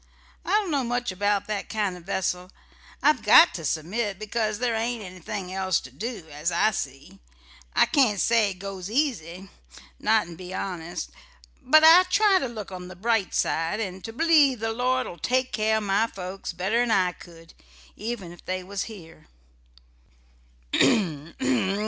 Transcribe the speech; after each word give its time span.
I 0.43 0.49
don't 0.53 0.71
know 0.71 0.83
much 0.83 1.11
about 1.11 1.45
that 1.45 1.69
kind 1.69 1.95
o' 1.95 1.99
vessel. 1.99 2.49
I've 3.03 3.21
got 3.21 3.53
to 3.53 3.63
submit 3.63 4.17
because 4.17 4.57
there 4.57 4.73
ain't 4.75 5.03
anything 5.03 5.53
else 5.53 5.79
to 5.81 5.91
do, 5.91 6.25
as 6.31 6.51
I 6.51 6.71
see. 6.71 7.19
I 7.75 7.85
can't 7.85 8.19
say 8.19 8.49
it 8.49 8.55
goes 8.55 8.89
easy 8.89 9.47
not'n' 9.99 10.35
be 10.37 10.55
honest; 10.55 11.11
but 11.61 11.83
I 11.83 12.01
try 12.09 12.39
to 12.39 12.47
look 12.47 12.71
on 12.71 12.87
the 12.87 12.95
bright 12.95 13.35
side, 13.35 13.79
and 13.79 14.03
to 14.03 14.11
believe 14.11 14.59
the 14.59 14.73
Lord'll 14.73 15.17
take 15.19 15.51
care 15.53 15.77
of 15.77 15.83
my 15.83 16.07
folks 16.07 16.51
better'n 16.51 16.89
I 16.89 17.11
could, 17.11 17.53
even 17.95 18.31
if 18.31 18.43
they 18.43 18.63
was 18.63 18.85
here." 18.85 19.27